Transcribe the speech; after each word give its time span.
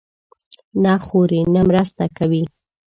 نه 0.83 0.93
خوري، 1.05 1.41
نه 1.53 1.61
مرسته 1.69 2.03
کوي. 2.17 2.43